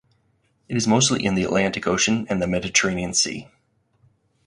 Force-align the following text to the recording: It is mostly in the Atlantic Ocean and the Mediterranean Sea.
It 0.67 0.75
is 0.75 0.87
mostly 0.87 1.23
in 1.23 1.35
the 1.35 1.43
Atlantic 1.43 1.85
Ocean 1.85 2.25
and 2.27 2.41
the 2.41 2.47
Mediterranean 2.47 3.13
Sea. 3.13 3.49